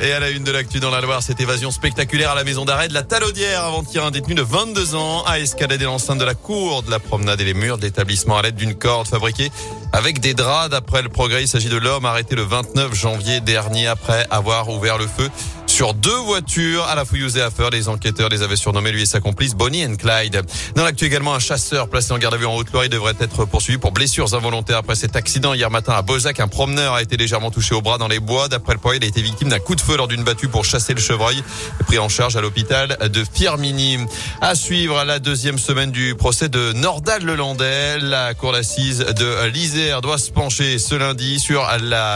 [0.00, 2.64] Et à la une de l'actu dans la Loire, cette évasion spectaculaire à la maison
[2.64, 4.04] d'arrêt de la Talaudière avant-hier.
[4.04, 7.44] Un détenu de 22 ans a escaladé l'enceinte de la cour de la promenade et
[7.44, 9.50] les murs de l'établissement à l'aide d'une corde fabriquée
[9.92, 10.70] avec des draps.
[10.70, 14.98] D'après le progrès, il s'agit de l'homme arrêté le 29 janvier dernier après avoir ouvert
[14.98, 15.30] le feu
[15.74, 17.70] sur deux voitures à la fouille aux affaires.
[17.70, 20.40] Les enquêteurs les avaient surnommés lui et sa complice Bonnie and Clyde.
[20.76, 23.76] Dans l'actu également, un chasseur placé en garde à vue en Haute-Loire devrait être poursuivi
[23.76, 26.38] pour blessures involontaires après cet accident hier matin à Bozac.
[26.38, 28.46] Un promeneur a été légèrement touché au bras dans les bois.
[28.46, 30.64] D'après le point, il a été victime d'un coup de feu lors d'une battue pour
[30.64, 31.42] chasser le chevreuil.
[31.88, 33.98] Pris en charge à l'hôpital de Firmini.
[34.40, 37.98] À suivre la deuxième semaine du procès de Nordal-Lelandais.
[37.98, 41.68] La cour d'assises de l'Isère doit se pencher ce lundi sur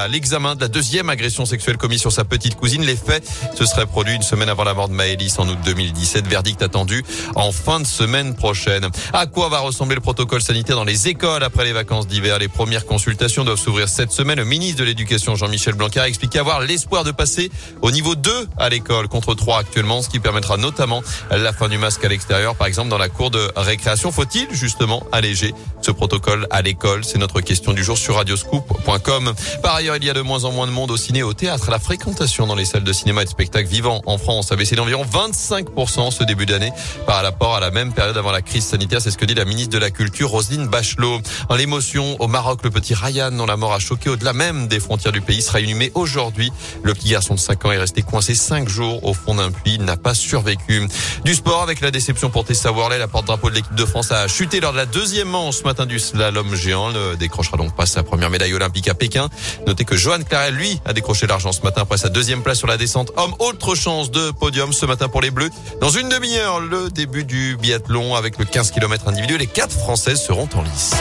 [0.08, 2.84] l'examen de la deuxième agression sexuelle commise sur sa petite cousine.
[2.84, 6.26] Les faits ce serait produit une semaine avant la mort de Maëlys en août 2017.
[6.26, 8.88] Verdict attendu en fin de semaine prochaine.
[9.12, 12.38] À quoi va ressembler le protocole sanitaire dans les écoles après les vacances d'hiver?
[12.38, 14.38] Les premières consultations doivent s'ouvrir cette semaine.
[14.38, 17.50] Le ministre de l'Éducation Jean-Michel Blanquer a expliqué avoir l'espoir de passer
[17.82, 21.78] au niveau 2 à l'école contre 3 actuellement, ce qui permettra notamment la fin du
[21.78, 24.12] masque à l'extérieur, par exemple dans la cour de récréation.
[24.12, 27.04] Faut-il justement alléger ce protocole à l'école?
[27.04, 29.34] C'est notre question du jour sur radioscoop.com.
[29.62, 31.70] Par ailleurs, il y a de moins en moins de monde au ciné, au théâtre.
[31.70, 35.04] La fréquentation dans les salles de cinéma de spectacle vivant en France a baissé d'environ
[35.04, 36.72] 25% ce début d'année
[37.06, 39.00] par rapport à la même période avant la crise sanitaire.
[39.00, 41.20] C'est ce que dit la ministre de la Culture, Roselyne Bachelot.
[41.48, 44.80] En l'émotion au Maroc, le petit Ryan, dont la mort a choqué au-delà même des
[44.80, 46.52] frontières du pays, sera inhumé aujourd'hui.
[46.82, 49.74] Le petit garçon de 5 ans est resté coincé 5 jours au fond d'un puits.
[49.74, 50.88] Il n'a pas survécu.
[51.24, 52.98] Du sport avec la déception pour Tessa Worley.
[52.98, 55.86] La porte-drapeau de l'équipe de France a chuté lors de la deuxième manche ce matin
[55.86, 56.88] du slalom géant.
[56.88, 59.28] Le décrochera donc pas sa première médaille olympique à Pékin.
[59.66, 62.66] Notez que Johan Clarel, lui, a décroché l'argent ce matin après sa deuxième place sur
[62.66, 65.50] la descente Autre chance de podium ce matin pour les Bleus.
[65.80, 69.40] Dans une demi-heure, le début du biathlon avec le 15 km individuel.
[69.40, 70.94] Les quatre Françaises seront en lice.